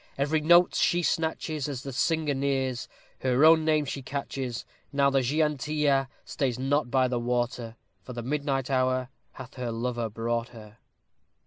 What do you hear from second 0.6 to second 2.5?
she snatches; As the singer